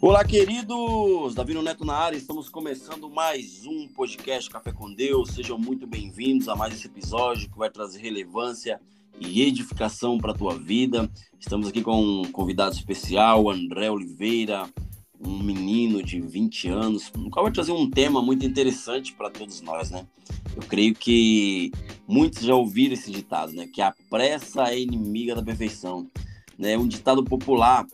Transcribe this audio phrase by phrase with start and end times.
[0.00, 1.34] Olá, queridos!
[1.34, 5.30] Davi Neto na área, estamos começando mais um podcast Café com Deus.
[5.30, 8.80] Sejam muito bem-vindos a mais esse episódio que vai trazer relevância
[9.18, 11.10] e edificação para a tua vida.
[11.40, 14.70] Estamos aqui com um convidado especial, André Oliveira,
[15.20, 19.60] um menino de 20 anos, no qual vai trazer um tema muito interessante para todos
[19.62, 20.06] nós, né?
[20.54, 21.72] Eu creio que
[22.06, 23.66] muitos já ouviram esse ditado, né?
[23.66, 26.06] Que a pressa é inimiga da perfeição.
[26.56, 26.78] Né?
[26.78, 27.84] Um ditado popular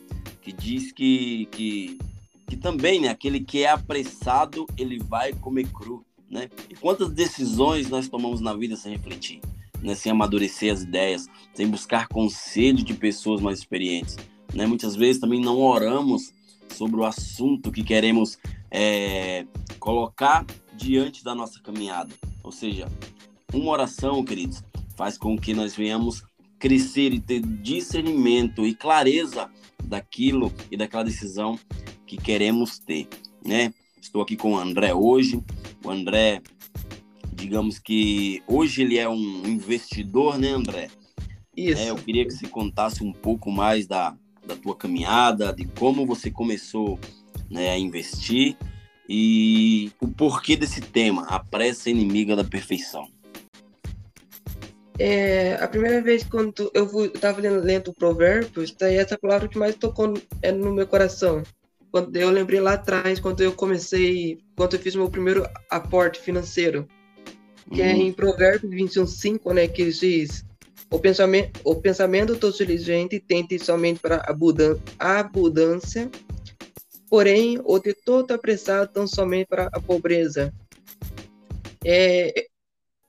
[0.44, 1.98] que diz que, que,
[2.46, 6.50] que também, né, aquele que é apressado, ele vai comer cru, né?
[6.68, 9.40] E quantas decisões nós tomamos na vida sem refletir,
[9.80, 14.18] né, sem amadurecer as ideias, sem buscar conselho de pessoas mais experientes,
[14.52, 14.66] né?
[14.66, 16.30] Muitas vezes também não oramos
[16.68, 18.38] sobre o assunto que queremos
[18.70, 19.46] é,
[19.78, 22.12] colocar diante da nossa caminhada.
[22.42, 22.86] Ou seja,
[23.50, 24.62] uma oração, queridos,
[24.94, 26.22] faz com que nós venhamos
[26.64, 29.50] crescer e ter discernimento e clareza
[29.84, 31.58] daquilo e daquela decisão
[32.06, 33.06] que queremos ter,
[33.44, 33.74] né?
[34.00, 35.44] Estou aqui com o André hoje.
[35.84, 36.40] O André,
[37.34, 40.88] digamos que hoje ele é um investidor, né, André?
[41.54, 41.82] Isso.
[41.82, 44.16] É, eu queria que você contasse um pouco mais da,
[44.46, 46.98] da tua caminhada, de como você começou
[47.50, 48.56] né, a investir
[49.06, 53.06] e o porquê desse tema, a pressa inimiga da perfeição.
[54.98, 59.74] É, a primeira vez quando eu estava lendo, lendo Provérbios, daí essa palavra que mais
[59.74, 61.42] tocou é no meu coração.
[61.90, 66.88] Quando eu lembrei lá atrás, quando eu comecei, quando eu fiz meu primeiro aporte financeiro,
[67.72, 67.90] que é uhum.
[67.90, 70.44] é em Provérbios 21:5, né, que diz:
[70.90, 74.24] o pensamento, o pensamento do diligente tente somente para
[74.98, 76.10] a abundância,
[77.08, 80.52] porém o de todo apressado tão somente para a pobreza.
[81.84, 82.46] É,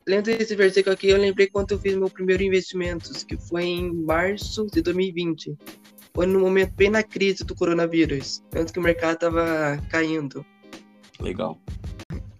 [0.07, 3.93] lendo esse versículo aqui, eu lembrei quando eu fiz meu primeiro investimento, que foi em
[3.93, 5.57] março de 2020.
[6.13, 10.45] Foi no momento bem na crise do coronavírus, antes que o mercado estava caindo.
[11.19, 11.59] Legal.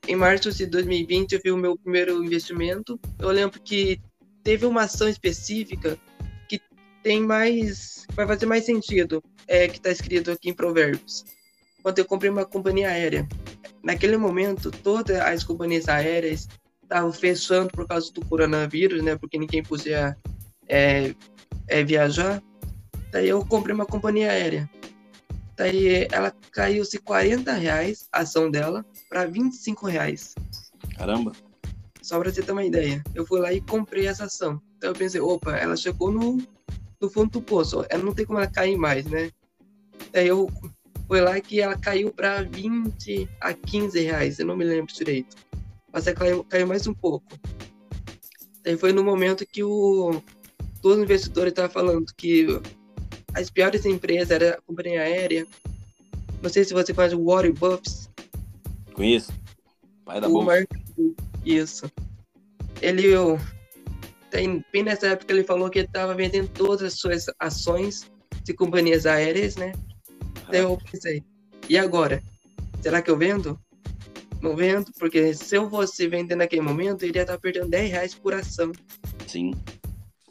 [0.07, 2.99] Em março de 2020, eu fiz o meu primeiro investimento.
[3.19, 3.99] Eu lembro que
[4.43, 5.97] teve uma ação específica
[6.47, 6.61] que
[7.01, 8.05] tem mais.
[8.13, 11.25] vai fazer mais sentido, é, que está escrito aqui em Provérbios.
[11.81, 13.27] Quando eu comprei uma companhia aérea.
[13.83, 16.47] Naquele momento, todas as companhias aéreas
[16.85, 19.15] estavam fechando por causa do coronavírus, né?
[19.17, 20.17] Porque ninguém podia
[20.67, 21.13] é,
[21.67, 22.41] é, viajar.
[23.11, 24.69] Daí eu comprei uma companhia aérea.
[25.55, 30.35] Daí ela caiu-se 40 reais a ação dela para 25 reais.
[30.97, 31.31] Caramba!
[32.01, 33.03] Só para você ter uma ideia.
[33.13, 34.61] Eu fui lá e comprei essa ação.
[34.77, 36.37] Então eu pensei, opa, ela chegou no,
[37.01, 37.85] no fundo do poço.
[37.89, 39.31] Ela não tem como ela cair mais, né?
[40.11, 40.47] Daí eu
[41.07, 44.39] fui lá que ela caiu para 20 a 15 reais.
[44.39, 45.35] Eu não me lembro direito
[45.95, 47.25] mas caiu, caiu mais um pouco.
[48.65, 50.21] Aí foi no momento que o
[50.81, 52.47] todo investidor estava falando que
[53.33, 55.47] as piores empresas era a companhia aérea.
[56.41, 58.09] Não sei se você conhece o Warren Buffett.
[58.93, 59.31] Conheço.
[60.03, 60.45] Pai da bolsa.
[60.45, 60.69] Mark...
[61.45, 61.89] Isso.
[62.81, 63.13] Ele
[64.29, 68.11] tem bem nessa época ele falou que ele estava vendendo todas as suas ações
[68.43, 69.71] de companhias aéreas, né?
[70.51, 71.23] Daí eu pensei,
[71.69, 72.21] e agora?
[72.81, 73.57] Será que eu vendo?
[74.45, 78.13] Não vendo, porque se eu fosse vender naquele momento, eu iria estar perdendo 10 reais
[78.13, 78.71] por ação.
[79.27, 79.53] Sim.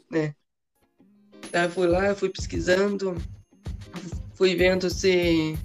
[0.09, 0.33] Né?
[1.45, 3.15] Então eu fui lá, fui pesquisando,
[4.33, 5.57] fui vendo se.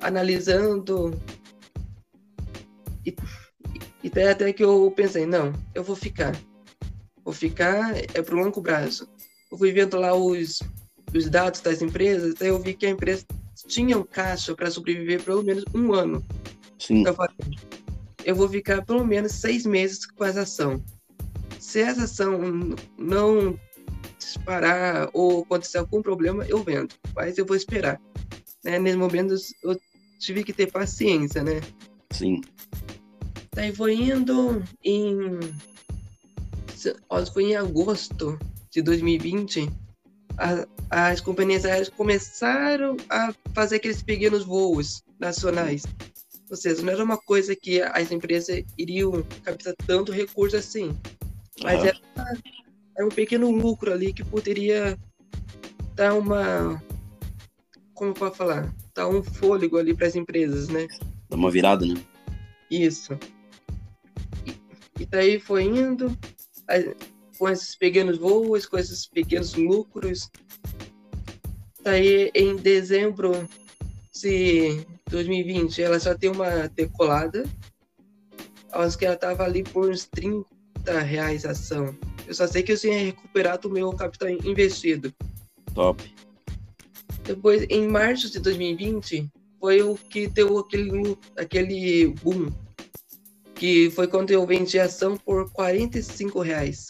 [0.00, 1.20] analisando.
[3.04, 3.14] E,
[4.02, 6.34] e até, até que eu pensei, não, eu vou ficar.
[7.22, 9.06] Vou ficar, é pro longo prazo.
[9.50, 10.60] Eu fui vendo lá os,
[11.14, 13.26] os dados das empresas, até eu vi que a empresa
[13.66, 16.24] tinha um caixa para sobreviver pelo menos um ano.
[16.78, 17.04] Sim.
[17.06, 17.34] Eu falei,
[18.24, 20.82] eu vou ficar pelo menos seis meses com essa ação.
[21.58, 22.38] Se essa ação
[22.98, 23.58] não
[24.18, 26.94] disparar ou acontecer algum problema, eu vendo.
[27.14, 28.00] Mas eu vou esperar.
[28.64, 28.78] Né?
[28.78, 29.78] Nesse momento eu
[30.18, 31.60] tive que ter paciência, né?
[32.10, 32.40] Sim.
[33.54, 35.40] Daí foi indo em.
[37.32, 38.38] Foi em agosto
[38.70, 39.68] de 2020.
[40.36, 40.66] A,
[41.10, 45.82] as companhias aéreas começaram a fazer aqueles pequenos voos nacionais.
[46.50, 50.96] Ou seja, não era uma coisa que as empresas iriam captar tanto recurso assim.
[51.62, 51.86] Mas uhum.
[51.86, 52.00] era,
[52.96, 54.98] era, um pequeno lucro ali que poderia
[55.94, 56.82] dar uma.
[57.92, 58.72] Como pode falar?
[58.94, 60.86] Dar um fôlego ali para as empresas, né?
[61.28, 62.00] Dar uma virada, né?
[62.70, 63.18] Isso.
[64.46, 66.16] E, e daí foi indo,
[67.38, 70.30] com esses pequenos voos, com esses pequenos lucros.
[71.82, 73.32] Daí em dezembro
[74.18, 77.48] se 2020 ela só tem uma decolada,
[78.72, 80.44] acho que ela tava ali por uns 30
[81.00, 81.96] reais a ação.
[82.26, 85.14] Eu só sei que eu tinha recuperado o meu capital investido.
[85.72, 86.02] Top.
[87.22, 89.30] Depois, em março de 2020,
[89.60, 92.50] foi o que deu aquele, aquele boom.
[93.54, 96.88] Que foi quando eu vendi ação por 45 reais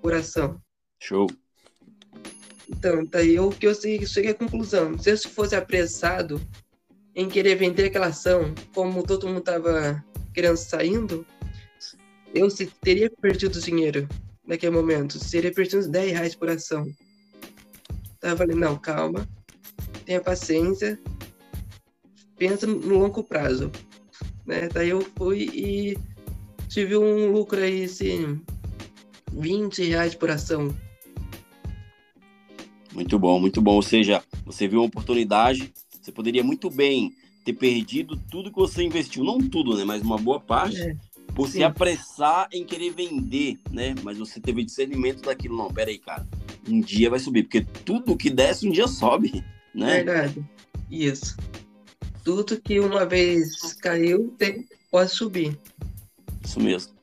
[0.00, 0.60] por ação.
[1.00, 1.26] Show.
[2.68, 4.98] Então, daí eu que eu cheguei à conclusão.
[4.98, 6.40] Se eu fosse apressado
[7.14, 11.26] em querer vender aquela ação, como todo mundo tava querendo saindo,
[12.34, 12.48] eu
[12.82, 14.08] teria perdido dinheiro
[14.46, 15.18] naquele momento.
[15.18, 16.86] Seria perdido uns 10 reais por ação.
[18.16, 19.28] Então eu falei, não, calma,
[20.04, 20.98] tenha paciência,
[22.36, 23.70] pensa no longo prazo.
[24.46, 24.68] Né?
[24.72, 25.98] Daí eu fui e
[26.68, 28.40] tive um lucro aí, assim,
[29.32, 30.74] 20 reais por ação.
[32.94, 33.74] Muito bom, muito bom.
[33.74, 37.12] Ou seja, você viu uma oportunidade, você poderia muito bem
[37.44, 39.24] ter perdido tudo que você investiu.
[39.24, 39.84] Não tudo, né?
[39.84, 40.80] Mas uma boa parte.
[40.80, 40.96] É.
[41.34, 41.54] Por Sim.
[41.54, 43.92] se apressar em querer vender, né?
[44.04, 45.56] Mas você teve discernimento daquilo.
[45.56, 46.24] Não, peraí, cara.
[46.68, 47.42] Um dia vai subir.
[47.42, 49.44] Porque tudo que desce, um dia sobe,
[49.74, 50.04] né?
[50.04, 50.44] Verdade.
[50.88, 51.36] Isso.
[52.22, 55.58] Tudo que uma vez caiu, tem, pode subir.
[56.42, 56.94] Isso mesmo.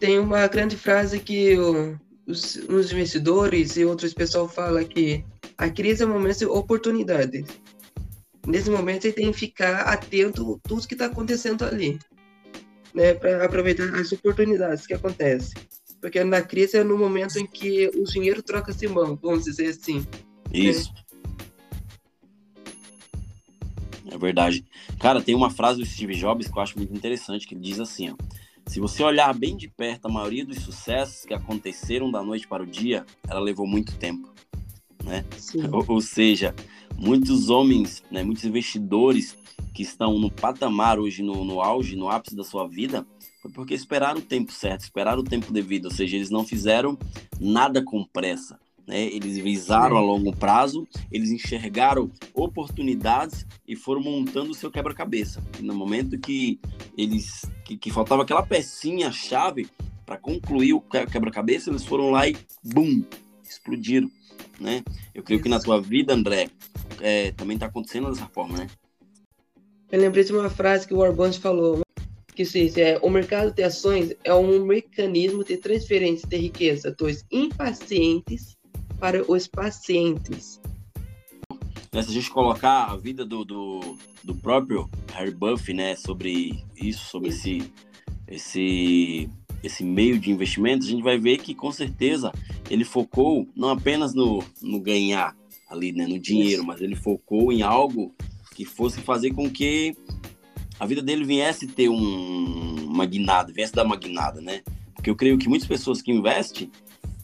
[0.00, 1.96] Tem uma grande frase que o,
[2.28, 5.24] os, investidores e outros pessoal falam que
[5.56, 7.44] a crise é um momento de oportunidade.
[8.46, 11.98] Nesse momento, você tem que ficar atento a tudo que está acontecendo ali,
[12.94, 15.60] né, para aproveitar as oportunidades que acontecem.
[16.00, 20.06] Porque na crise é no momento em que o dinheiro troca-se mão, vamos dizer assim.
[20.52, 20.92] Isso.
[20.94, 21.08] Né?
[24.10, 24.64] É verdade.
[25.00, 27.80] Cara, tem uma frase do Steve Jobs que eu acho muito interessante, que ele diz
[27.80, 28.14] assim, ó,
[28.68, 32.62] se você olhar bem de perto, a maioria dos sucessos que aconteceram da noite para
[32.62, 34.28] o dia, ela levou muito tempo,
[35.02, 35.24] né?
[35.72, 36.54] Ou, ou, seja,
[36.96, 39.36] muitos homens, né, muitos investidores
[39.74, 43.06] que estão no patamar hoje, no, no auge, no ápice da sua vida,
[43.40, 46.98] foi porque esperaram o tempo certo, esperaram o tempo devido, ou seja, eles não fizeram
[47.40, 48.58] nada com pressa.
[48.88, 49.02] Né?
[49.02, 55.44] Eles visaram a longo prazo, eles enxergaram oportunidades e foram montando o seu quebra-cabeça.
[55.60, 56.58] No momento que
[56.96, 59.68] eles que, que faltava aquela pecinha chave
[60.06, 63.04] para concluir o quebra-cabeça, eles foram lá e bum,
[63.46, 64.10] explodiram,
[64.58, 64.82] né?
[65.14, 66.48] Eu creio que na tua vida, André,
[67.02, 68.66] é, também está acontecendo dessa forma, né?
[69.92, 71.82] Eu lembrei de uma frase que o Warburg falou,
[72.34, 77.22] que diz, é, o mercado de ações é um mecanismo de transferência de riqueza dos
[77.30, 78.57] impacientes
[78.98, 80.60] para os pacientes.
[81.92, 86.64] Né, se a gente colocar a vida do, do, do próprio Harry Buff, né, sobre
[86.76, 87.72] isso, sobre esse,
[88.26, 89.28] esse,
[89.62, 92.32] esse meio de investimento, a gente vai ver que com certeza
[92.70, 95.34] ele focou não apenas no, no ganhar
[95.68, 98.14] ali, né, no dinheiro, mas ele focou em algo
[98.54, 99.96] que fosse fazer com que
[100.78, 104.62] a vida dele viesse ter um, uma guinada, viesse dar uma guinada, né?
[104.94, 106.70] Porque eu creio que muitas pessoas que investem,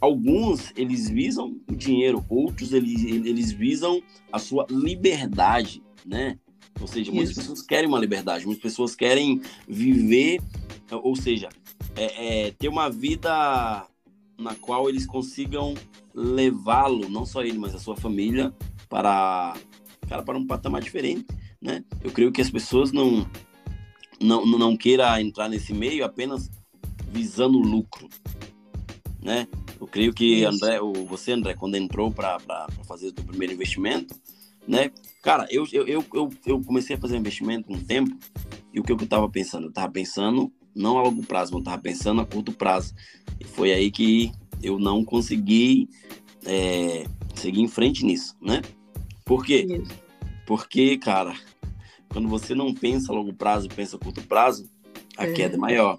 [0.04, 6.38] alguns eles visam o dinheiro, outros eles, eles visam a sua liberdade, né?
[6.80, 7.40] Ou seja, muitas Isso.
[7.40, 10.40] pessoas querem uma liberdade, muitas pessoas querem viver,
[10.90, 11.48] ou seja,
[11.96, 13.86] é, é, ter uma vida
[14.38, 15.74] na qual eles consigam
[16.12, 18.52] levá-lo, não só ele, mas a sua família,
[18.88, 19.56] para,
[20.08, 21.26] cara, para um patamar diferente,
[21.62, 21.82] né?
[22.02, 23.26] Eu creio que as pessoas não,
[24.20, 26.50] não, não queiram entrar nesse meio apenas
[27.10, 28.08] visando lucro,
[29.22, 29.46] né?
[29.84, 32.38] Eu creio que André, o, você, André, quando entrou para
[32.88, 34.18] fazer o seu primeiro investimento,
[34.66, 34.90] né?
[35.22, 36.04] Cara, eu, eu, eu,
[36.46, 38.16] eu, comecei a fazer investimento um tempo
[38.72, 39.64] e o que eu estava pensando?
[39.64, 42.94] Eu estava pensando não a longo prazo, mas eu estava pensando a curto prazo.
[43.38, 45.86] E foi aí que eu não consegui
[46.46, 48.62] é, seguir em frente nisso, né?
[49.22, 49.66] Por quê?
[49.68, 50.02] Isso.
[50.46, 51.34] Porque, cara,
[52.08, 54.66] quando você não pensa a longo prazo, pensa a curto prazo,
[55.18, 55.32] a é.
[55.34, 55.98] queda é maior,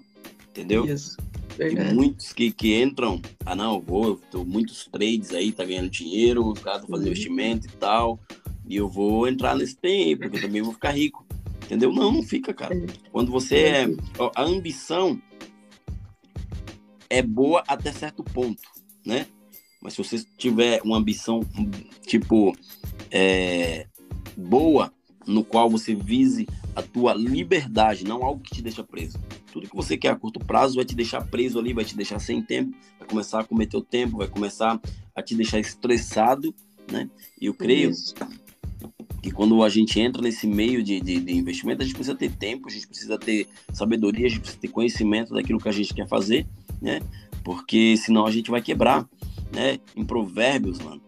[0.50, 0.84] entendeu?
[0.86, 1.16] Isso.
[1.56, 1.94] Verdade.
[1.94, 6.58] Muitos que, que entram, ah não, vou, tô muitos trades aí, tá ganhando dinheiro, os
[6.58, 7.12] caras estão fazendo uhum.
[7.12, 8.20] investimento e tal,
[8.68, 11.26] e eu vou entrar nesse tempo, porque eu também vou ficar rico.
[11.64, 11.92] Entendeu?
[11.92, 12.76] Não, não fica, cara.
[13.10, 13.86] Quando você é.
[14.18, 15.20] Ó, a ambição
[17.10, 18.62] é boa até certo ponto,
[19.04, 19.26] né?
[19.82, 21.40] Mas se você tiver uma ambição,
[22.06, 22.56] tipo,
[23.10, 23.86] é,
[24.36, 24.92] boa,
[25.26, 29.18] no qual você vise a tua liberdade, não algo que te deixa preso.
[29.56, 32.18] Tudo que você quer a curto prazo vai te deixar preso ali, vai te deixar
[32.18, 34.78] sem tempo, vai começar a cometer o tempo, vai começar
[35.14, 36.54] a te deixar estressado,
[36.92, 37.08] né?
[37.40, 38.14] E eu creio Isso.
[39.22, 42.32] que quando a gente entra nesse meio de, de, de, investimento, a gente precisa ter
[42.32, 45.94] tempo, a gente precisa ter sabedoria, a gente precisa ter conhecimento daquilo que a gente
[45.94, 46.46] quer fazer,
[46.82, 47.00] né?
[47.42, 49.08] Porque senão a gente vai quebrar,
[49.54, 49.80] né?
[49.96, 51.00] Em Provérbios, mano,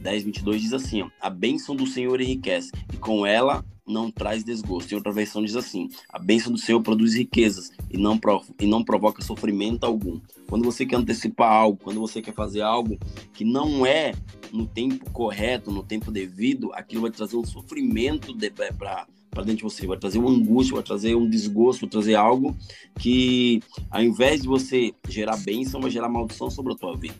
[0.00, 4.42] 10, 22 diz assim: ó, A bênção do Senhor enriquece, e com ela não traz
[4.42, 4.92] desgosto.
[4.92, 8.18] Em outra versão diz assim: A bênção do Senhor produz riquezas e não,
[8.60, 10.20] e não provoca sofrimento algum.
[10.48, 12.98] Quando você quer antecipar algo, quando você quer fazer algo
[13.32, 14.12] que não é
[14.52, 19.06] no tempo correto, no tempo devido, aquilo vai trazer um sofrimento de, para
[19.36, 22.54] dentro de você, vai trazer uma angústia, vai trazer um desgosto, vai trazer algo
[22.98, 27.14] que, ao invés de você gerar bênção, vai gerar maldição sobre a tua vida,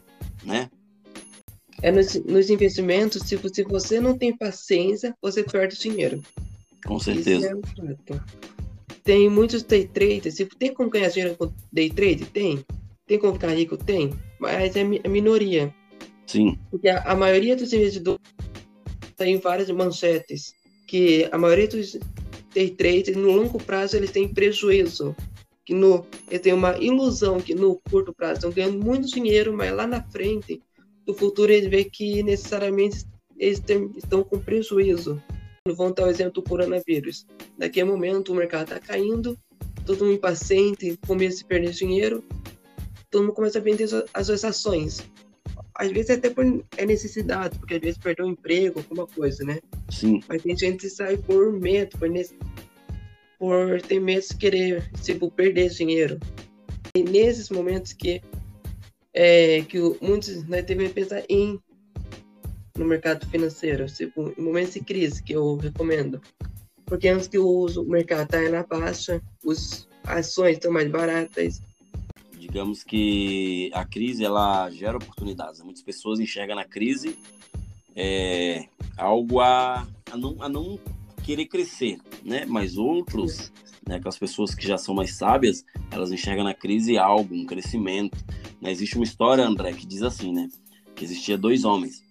[0.45, 0.71] né?
[1.81, 6.23] É nos, nos investimentos, se se você não tem paciência, você perde dinheiro.
[6.87, 7.49] Com certeza.
[7.49, 7.61] É um
[9.05, 10.37] tem muitos day traders.
[10.37, 12.25] Se tem como ganhar dinheiro com day trade?
[12.27, 12.65] Tem.
[13.07, 13.77] Tem como ficar rico?
[13.77, 14.13] Tem.
[14.39, 15.75] Mas é a minoria.
[16.27, 16.59] Sim.
[16.71, 18.21] Porque a, a maioria dos investidores
[19.17, 20.55] tem várias manchetes
[20.87, 21.99] que a maioria dos
[22.55, 25.15] day traders no longo prazo eles têm prejuízo
[25.65, 29.73] que no eles têm uma ilusão que no curto prazo estão ganhando muito dinheiro mas
[29.73, 30.61] lá na frente
[31.07, 33.07] no futuro eles veem que necessariamente
[33.39, 33.63] eles
[33.97, 35.23] estão com prejuízo
[35.69, 37.27] vão dar o exemplo do coronavírus
[37.57, 39.39] daqui a momento o mercado está caindo
[39.87, 42.25] todo mundo impaciente começa a perder dinheiro
[43.11, 45.09] todo mundo começa a vender as suas ações
[45.75, 46.45] às vezes até por
[46.77, 49.61] é necessidade, porque às vezes perdeu o emprego, alguma coisa, né?
[49.91, 50.21] Sim.
[50.29, 52.37] Mas tem gente que sai por medo, por, nesse,
[53.39, 56.19] por ter medo de querer, tipo, perder dinheiro.
[56.95, 58.21] E nesses momentos que,
[59.15, 61.59] é, que muitos nós devemos pensar em
[62.77, 66.21] no mercado financeiro, tipo, em momentos de crise, que eu recomendo.
[66.85, 71.61] Porque antes que o, o mercado está na baixa, as ações estão mais baratas,
[72.43, 75.63] digamos que a crise ela gera oportunidades.
[75.63, 77.17] Muitas pessoas enxergam na crise
[77.95, 80.79] é, algo a, a, não, a não
[81.23, 82.45] querer crescer, né?
[82.45, 83.53] Mas outros,
[83.87, 88.19] né, aquelas pessoas que já são mais sábias, elas enxergam na crise algo, um crescimento.
[88.61, 88.73] Né?
[88.73, 90.49] Existe uma história, André, que diz assim, né?
[90.97, 92.03] Que existia dois homens.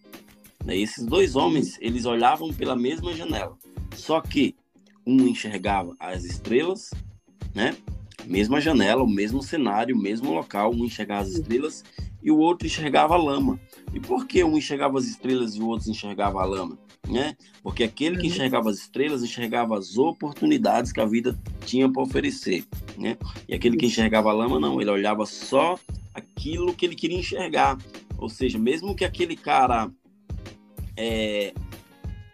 [0.65, 0.77] Né?
[0.77, 3.57] Esses dois homens, eles olhavam pela mesma janela.
[3.95, 4.55] Só que
[5.05, 6.91] um enxergava as estrelas,
[7.53, 7.75] né?
[8.25, 11.83] mesma janela, o mesmo cenário, o mesmo local, um enxergava as estrelas
[12.21, 13.59] e o outro enxergava a lama.
[13.93, 16.77] E por que um enxergava as estrelas e o outro enxergava a lama?
[17.07, 17.35] Né?
[17.63, 22.63] Porque aquele que enxergava as estrelas enxergava as oportunidades que a vida tinha para oferecer,
[22.97, 23.17] né?
[23.49, 25.77] E aquele que enxergava a lama não, ele olhava só
[26.13, 27.77] aquilo que ele queria enxergar.
[28.17, 29.91] Ou seja, mesmo que aquele cara
[31.03, 31.53] é,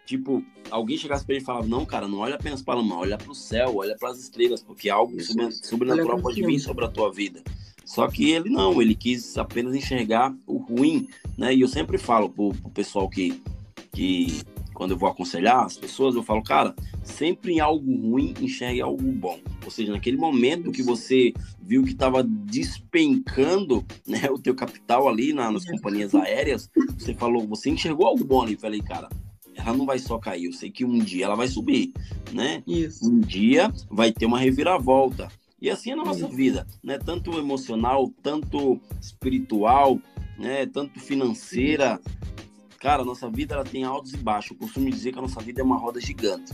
[0.04, 2.98] tipo, alguém chegasse para ele e falava, não, cara, não olha apenas para a lama,
[2.98, 5.16] olha para o céu, olha para as estrelas, porque algo
[5.62, 7.42] sobrenatural pode vir sobre a tua vida.
[7.82, 11.08] Só que ele não, ele quis apenas enxergar o ruim,
[11.38, 11.54] né?
[11.54, 13.42] E eu sempre falo pro, pro pessoal que,
[13.92, 14.42] que,
[14.78, 19.02] quando eu vou aconselhar as pessoas, eu falo, cara, sempre em algo ruim enxergue algo
[19.10, 19.40] bom.
[19.64, 25.32] Ou seja, naquele momento que você viu que estava despencando né, o teu capital ali
[25.32, 28.54] na, nas companhias aéreas, você falou, você enxergou algo bom ali.
[28.54, 29.08] Falei, cara,
[29.56, 31.92] ela não vai só cair, eu sei que um dia ela vai subir,
[32.32, 32.62] né?
[32.64, 33.04] Isso.
[33.04, 35.26] Um dia vai ter uma reviravolta.
[35.60, 36.98] E assim é na nossa vida, né?
[36.98, 39.98] Tanto emocional, tanto espiritual,
[40.38, 40.66] né?
[40.66, 42.00] Tanto financeira.
[42.80, 44.52] Cara, a nossa vida ela tem altos e baixos.
[44.52, 46.52] Eu costumo dizer que a nossa vida é uma roda gigante.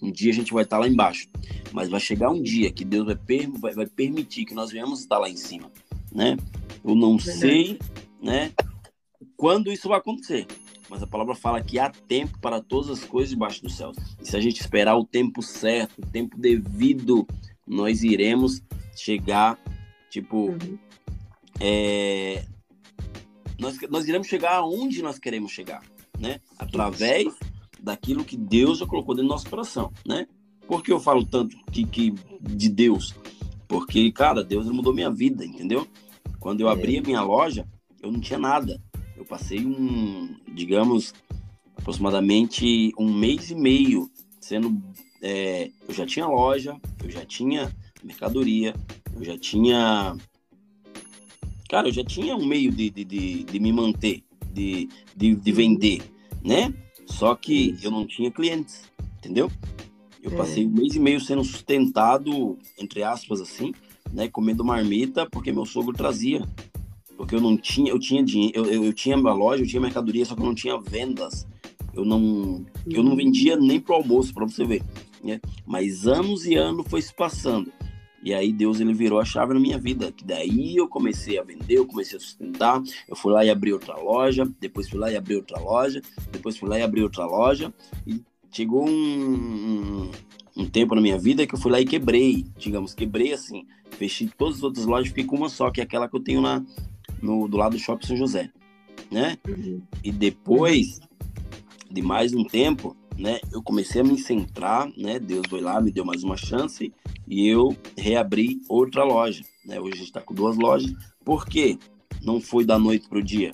[0.00, 1.28] Um dia a gente vai estar lá embaixo,
[1.70, 5.00] mas vai chegar um dia que Deus vai, per vai, vai permitir que nós venhamos
[5.00, 5.70] estar lá em cima,
[6.12, 6.36] né?
[6.84, 7.38] Eu não Verdade.
[7.38, 7.78] sei,
[8.20, 8.52] né?
[9.36, 10.46] Quando isso vai acontecer,
[10.90, 13.92] mas a palavra fala que há tempo para todas as coisas debaixo do céu.
[14.20, 17.26] E se a gente esperar o tempo certo, o tempo devido,
[17.66, 18.60] nós iremos
[18.96, 19.56] chegar,
[20.10, 20.78] tipo, uhum.
[21.60, 22.44] é,
[23.62, 25.82] nós, nós iremos chegar aonde nós queremos chegar,
[26.18, 26.40] né?
[26.58, 27.32] Através
[27.80, 30.26] daquilo que Deus já colocou dentro do nosso coração, né?
[30.66, 33.14] Por que eu falo tanto que, que de Deus?
[33.68, 35.86] Porque, cara, Deus mudou minha vida, entendeu?
[36.38, 36.72] Quando eu é.
[36.72, 37.66] abri a minha loja,
[38.02, 38.80] eu não tinha nada.
[39.16, 41.14] Eu passei um, digamos,
[41.76, 44.82] aproximadamente um mês e meio sendo.
[45.22, 48.74] É, eu já tinha loja, eu já tinha mercadoria,
[49.14, 50.16] eu já tinha.
[51.72, 55.52] Cara, eu já tinha um meio de, de, de, de me manter, de, de, de
[55.52, 56.02] vender,
[56.44, 56.70] né?
[57.06, 58.82] Só que eu não tinha clientes,
[59.16, 59.50] entendeu?
[60.22, 60.36] Eu é.
[60.36, 63.72] passei um mês e meio sendo sustentado, entre aspas, assim,
[64.12, 64.28] né?
[64.28, 66.46] Comendo marmita, porque meu sogro trazia
[67.16, 69.80] porque eu não tinha, eu tinha dinheiro, eu, eu, eu tinha minha loja, eu tinha
[69.80, 71.46] mercadoria, só que eu não tinha vendas.
[71.94, 74.82] Eu não, eu não vendia nem pro almoço, para você ver,
[75.24, 75.40] né?
[75.64, 77.72] Mas anos e anos foi se passando.
[78.22, 81.42] E aí Deus ele virou a chave na minha vida, que daí eu comecei a
[81.42, 85.10] vender, eu comecei a sustentar, eu fui lá e abri outra loja, depois fui lá
[85.10, 86.00] e abri outra loja,
[86.30, 87.74] depois fui lá e abri outra loja
[88.06, 90.10] e chegou um, um,
[90.56, 94.30] um tempo na minha vida que eu fui lá e quebrei, digamos, quebrei assim, fechei
[94.38, 96.64] todas as outras lojas, fiquei com uma só, que é aquela que eu tenho na,
[97.20, 98.52] no, do lado do Shopping São José,
[99.10, 99.36] né?
[99.48, 99.82] Uhum.
[100.04, 101.00] E depois
[101.90, 105.18] de mais um tempo, né, eu comecei a me centrar, né?
[105.18, 106.92] Deus foi lá, me deu mais uma chance
[107.26, 109.80] e eu reabri outra loja, né?
[109.80, 110.92] Hoje a gente está com duas lojas.
[111.24, 111.78] Por quê?
[112.22, 113.52] Não foi da noite pro dia,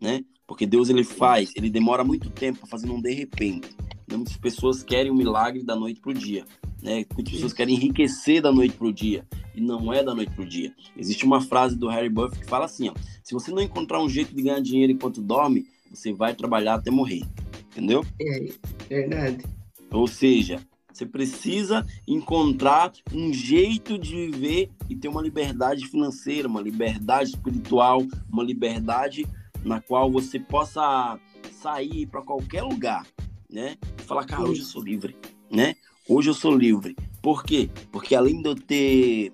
[0.00, 0.24] né?
[0.46, 3.68] Porque Deus ele faz, ele demora muito tempo fazendo um de repente,
[4.08, 4.16] Né?
[4.16, 6.44] Muitas pessoas querem um milagre da noite para o dia.
[6.82, 7.04] Né?
[7.14, 9.24] Muitas pessoas querem enriquecer da noite para o dia.
[9.54, 10.74] E não é da noite para o dia.
[10.96, 14.08] Existe uma frase do Harry Buffett que fala assim: ó, se você não encontrar um
[14.08, 17.22] jeito de ganhar dinheiro enquanto dorme, você vai trabalhar até morrer.
[17.70, 18.04] Entendeu?
[18.20, 18.48] É,
[18.88, 19.44] verdade.
[19.92, 20.60] Ou seja,
[20.92, 28.02] você precisa encontrar um jeito de viver e ter uma liberdade financeira, uma liberdade espiritual,
[28.30, 29.26] uma liberdade
[29.64, 31.18] na qual você possa
[31.52, 33.06] sair para qualquer lugar,
[33.48, 33.76] né?
[33.98, 35.16] E falar, cara, hoje eu sou livre,
[35.50, 35.74] né?
[36.08, 36.96] Hoje eu sou livre.
[37.22, 37.70] Por quê?
[37.92, 39.32] Porque além de eu ter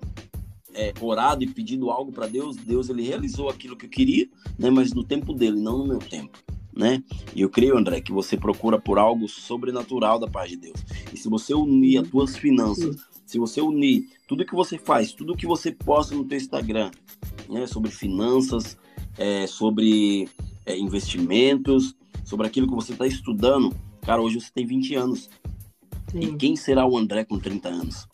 [0.73, 4.69] é, orado e pedido algo para Deus, Deus ele realizou aquilo que eu queria, né?
[4.69, 6.37] Mas no tempo dele, não no meu tempo
[6.77, 7.03] né?
[7.35, 10.85] E eu creio, André, que você procura por algo sobrenatural da paz de Deus.
[11.11, 15.35] E se você unir as tuas finanças, se você unir tudo que você faz, tudo
[15.35, 16.91] que você posta no teu Instagram,
[17.49, 18.77] né, sobre finanças,
[19.17, 20.29] é, sobre
[20.65, 25.29] é, investimentos, sobre aquilo que você está estudando, cara, hoje você tem 20 anos.
[26.11, 26.19] Sim.
[26.19, 28.07] E quem será o André com 30 anos?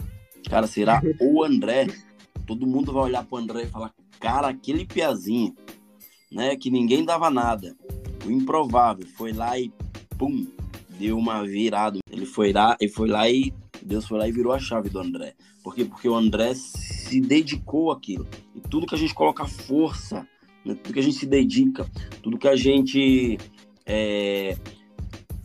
[0.49, 1.87] Cara, será o André.
[2.47, 5.53] Todo mundo vai olhar para o André e falar, cara, aquele piazinho,
[6.31, 7.75] né, que ninguém dava nada
[8.25, 9.71] o improvável foi lá e
[10.17, 10.47] pum,
[10.97, 11.99] deu uma virada.
[12.09, 14.99] Ele foi lá, e foi lá e Deus foi lá e virou a chave do
[14.99, 15.35] André.
[15.63, 15.85] Por quê?
[15.85, 18.27] Porque o André se dedicou àquilo.
[18.55, 20.27] E tudo que a gente coloca força,
[20.65, 20.75] né?
[20.75, 21.89] tudo que a gente se dedica,
[22.21, 23.37] tudo que a gente
[23.85, 24.57] é,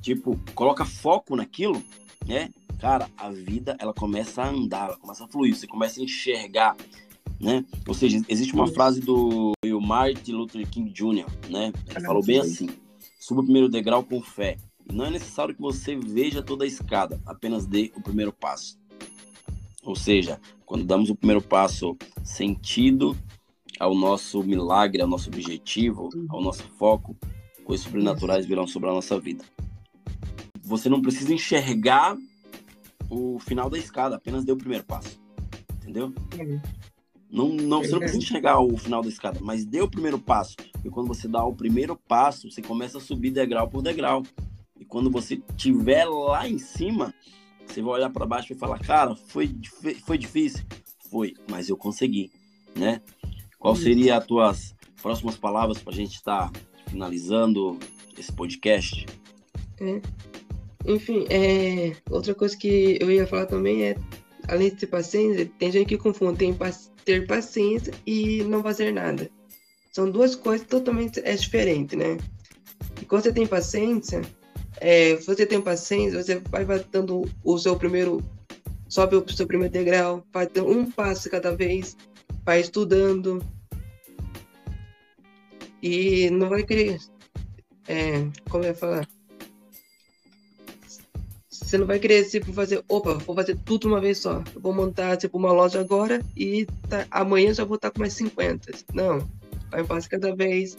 [0.01, 1.83] tipo coloca foco naquilo,
[2.27, 2.51] né?
[2.81, 6.77] Cara, a vida ela começa a andar, ela começa a fluir, você começa a enxergar
[7.41, 7.65] né?
[7.87, 11.73] Ou seja, existe uma frase do Martin Luther King Jr., né?
[11.89, 12.69] Ele falou bem assim:
[13.19, 14.57] suba o primeiro degrau com fé.
[14.91, 18.79] Não é necessário que você veja toda a escada, apenas dê o primeiro passo.
[19.83, 23.17] Ou seja, quando damos o primeiro passo sentido
[23.79, 27.17] ao nosso milagre, ao nosso objetivo, ao nosso foco,
[27.65, 29.45] coisas sobrenaturais virão sobre a nossa vida.
[30.63, 32.17] Você não precisa enxergar
[33.11, 35.21] o final da escada, apenas dê o primeiro passo.
[35.83, 36.13] Entendeu?
[37.31, 40.57] Não, não, você não precisa chegar o final da escada, mas dê o primeiro passo.
[40.85, 44.23] E quando você dá o primeiro passo, você começa a subir degrau por degrau.
[44.79, 47.15] E quando você estiver lá em cima,
[47.67, 49.55] você vai olhar para baixo e falar: Cara, foi,
[50.05, 50.65] foi difícil?
[51.11, 52.31] Foi, mas eu consegui,
[52.75, 53.01] né?
[53.59, 57.79] Qual seria as tuas próximas palavras para a gente estar tá finalizando
[58.17, 59.05] esse podcast?
[59.81, 60.01] É.
[60.87, 63.97] Enfim, é, outra coisa que eu ia falar também é,
[64.47, 68.93] além de ter paciência, tem gente que confunde, tem paciência ter paciência e não fazer
[68.93, 69.31] nada.
[69.91, 72.19] São duas coisas totalmente é diferente, né?
[73.01, 74.21] E quando você tem paciência,
[74.77, 78.23] é, você tem paciência, você vai dando o seu primeiro,
[78.91, 81.97] sobe o seu primeiro degrau, dando um passo cada vez,
[82.45, 83.43] vai estudando
[85.83, 86.99] e não vai querer,
[87.89, 89.09] é, como ia falar,
[91.69, 94.43] você não vai querer, tipo, fazer, opa, vou fazer tudo uma vez só.
[94.55, 98.15] Eu vou montar, tipo, uma loja agora e tá, amanhã já vou estar com mais
[98.15, 98.73] 50.
[98.95, 99.19] Não.
[99.71, 100.77] Vai um passo cada vez.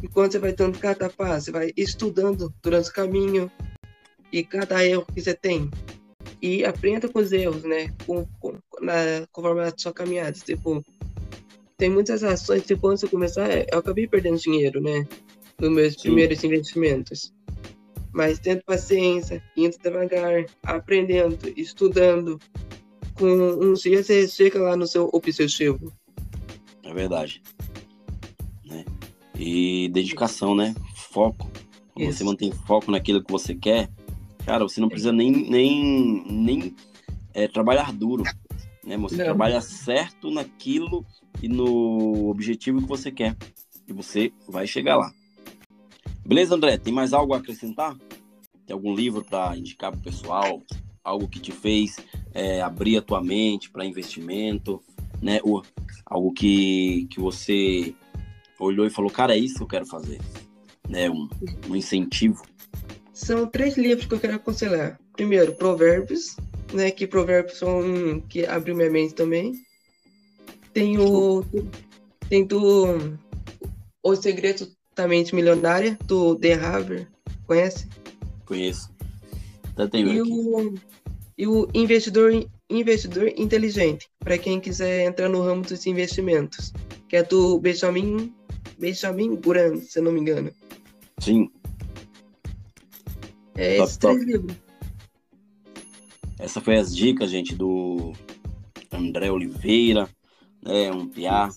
[0.00, 3.50] Enquanto você vai dando cada passo, você vai estudando durante o caminho
[4.32, 5.68] e cada erro que você tem.
[6.40, 7.92] E aprenda com os erros, né?
[8.06, 10.38] Com, com, na, conforme a sua caminhada.
[10.38, 10.84] Tipo,
[11.76, 15.04] tem muitas ações, tipo, antes de começar, eu acabei perdendo dinheiro, né?
[15.60, 16.02] Nos meus Sim.
[16.02, 17.36] primeiros investimentos
[18.18, 22.40] mas tendo paciência, indo devagar, aprendendo, estudando.
[23.14, 25.92] Com uns dias você chega lá no seu objetivo.
[26.82, 27.40] É verdade.
[28.64, 28.84] Né?
[29.38, 30.74] E dedicação, né?
[30.96, 31.48] Foco.
[31.94, 33.88] Quando você mantém foco naquilo que você quer,
[34.44, 36.74] cara, você não precisa nem, nem, nem
[37.32, 38.24] é, trabalhar duro.
[38.84, 38.96] Né?
[38.96, 39.26] Você não.
[39.26, 41.06] trabalha certo naquilo
[41.40, 43.36] e no objetivo que você quer.
[43.86, 45.12] E você vai chegar lá.
[46.26, 46.76] Beleza, André?
[46.78, 47.96] Tem mais algo a acrescentar?
[48.68, 50.62] Tem algum livro para indicar para o pessoal?
[51.02, 51.96] Algo que te fez
[52.34, 54.84] é, abrir a tua mente para investimento,
[55.22, 55.40] né?
[55.42, 55.62] Ou
[56.04, 57.94] algo que, que você
[58.60, 60.20] olhou e falou, cara, é isso que eu quero fazer,
[60.86, 61.08] né?
[61.08, 61.30] Um,
[61.66, 62.42] um incentivo.
[63.14, 65.00] São três livros que eu quero aconselhar.
[65.14, 66.36] Primeiro, Provérbios,
[66.74, 66.90] né?
[66.90, 69.54] Que Provérbios são um que abriu minha mente também.
[70.74, 71.42] Tem o
[72.28, 73.16] tem do
[74.02, 77.08] O Segredo da Mente Milionária do The Haver,
[77.46, 77.88] conhece?
[78.48, 78.90] Conheço.
[79.74, 80.30] Até tenho e aqui.
[80.32, 80.74] O,
[81.36, 82.32] e o investidor,
[82.70, 86.72] investidor inteligente, para quem quiser entrar no ramo dos investimentos,
[87.10, 88.32] que é do Benjamin,
[88.78, 90.50] Benjamin Graham, se eu não me engano.
[91.18, 91.50] Sim.
[93.54, 94.24] É top, esse top.
[94.24, 94.56] livro.
[96.38, 98.14] Essa foi as dicas, gente, do
[98.90, 100.08] André Oliveira,
[100.62, 101.50] né, um piá,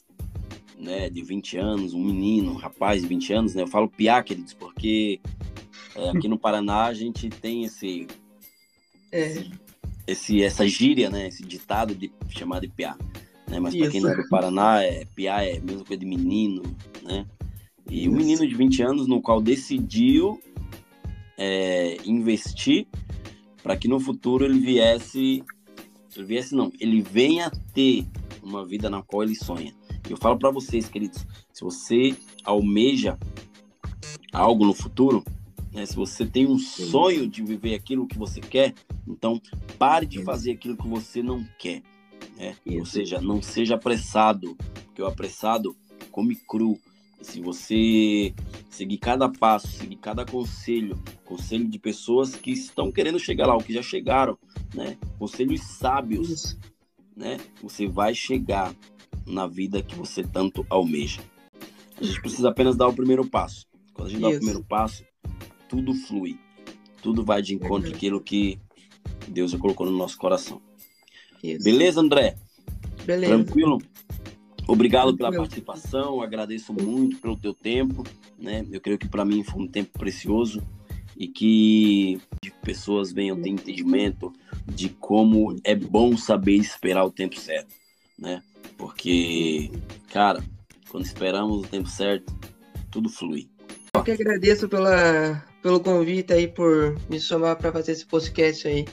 [0.77, 3.61] né, de 20 anos, um menino, um rapaz de 20 anos, né?
[3.61, 5.21] Eu falo piá, queridos, porque
[5.95, 8.07] é, aqui no Paraná a gente tem esse
[9.11, 9.45] É.
[10.07, 11.27] Esse, essa gíria, né?
[11.27, 12.97] Esse ditado de chamado de piá.
[13.47, 13.59] Né?
[13.59, 16.63] Mas para quem não é do Paraná, é, piá é a mesma coisa de menino,
[17.03, 17.25] né?
[17.89, 20.41] E um menino de 20 anos no qual decidiu
[21.37, 22.87] é, investir
[23.61, 25.43] para que no futuro ele viesse,
[26.15, 28.05] ele viesse não, ele venha ter
[28.41, 29.73] uma vida na qual ele sonha.
[30.09, 33.17] Eu falo para vocês, queridos, se você almeja
[34.31, 35.23] algo no futuro,
[35.73, 38.73] né, se você tem um sonho de viver aquilo que você quer,
[39.07, 39.41] então
[39.77, 41.81] pare de fazer aquilo que você não quer.
[42.37, 42.55] Né?
[42.79, 44.55] Ou seja, não seja apressado,
[44.85, 45.75] porque o apressado
[46.11, 46.77] come cru.
[47.21, 48.33] Se você
[48.69, 53.61] seguir cada passo, seguir cada conselho, conselho de pessoas que estão querendo chegar lá, ou
[53.61, 54.37] que já chegaram,
[54.73, 54.97] né?
[55.19, 56.57] Conselhos sábios,
[57.15, 57.37] né?
[57.61, 58.75] Você vai chegar
[59.25, 61.21] na vida que você tanto almeja.
[61.95, 63.67] A gente precisa apenas dar o primeiro passo.
[63.93, 64.29] Quando a gente Isso.
[64.29, 65.03] dá o primeiro passo,
[65.71, 66.37] tudo flui.
[67.01, 68.59] Tudo vai de encontro àquilo que
[69.29, 70.61] Deus já colocou no nosso coração.
[71.41, 71.63] Isso.
[71.63, 72.35] Beleza, André?
[73.05, 73.33] Beleza.
[73.33, 73.81] Tranquilo?
[74.67, 78.03] Obrigado pela participação, agradeço muito pelo teu tempo,
[78.37, 78.65] né?
[78.69, 80.61] Eu creio que para mim foi um tempo precioso
[81.17, 82.21] e que
[82.63, 84.31] pessoas venham ter entendimento
[84.67, 87.73] de como é bom saber esperar o tempo certo,
[88.19, 88.43] né?
[88.77, 89.71] Porque,
[90.11, 90.43] cara,
[90.89, 92.33] quando esperamos o tempo certo,
[92.91, 93.49] tudo flui.
[93.93, 98.85] Eu que agradeço pela, pelo convite aí, por me chamar para fazer esse podcast aí.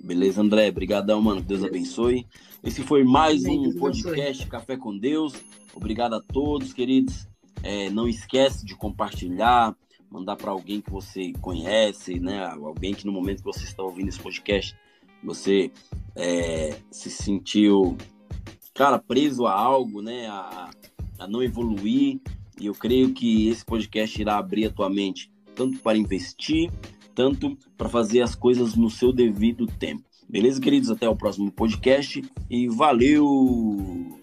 [0.00, 0.68] Beleza, André.
[0.68, 1.40] Obrigadão, mano.
[1.40, 2.26] Deus abençoe.
[2.62, 5.34] Esse foi mais um podcast Café com Deus.
[5.74, 7.28] Obrigado a todos, queridos.
[7.62, 9.76] É, não esquece de compartilhar,
[10.10, 12.44] mandar para alguém que você conhece, né?
[12.46, 14.76] Alguém que no momento que você está ouvindo esse podcast,
[15.22, 15.70] você
[16.16, 17.96] é, se sentiu,
[18.74, 20.26] cara, preso a algo, né?
[20.28, 20.70] A,
[21.18, 22.20] a não evoluir.
[22.60, 26.70] E eu creio que esse podcast irá abrir a tua mente tanto para investir,
[27.14, 30.04] tanto para fazer as coisas no seu devido tempo.
[30.28, 30.90] Beleza, queridos?
[30.90, 34.17] Até o próximo podcast e valeu!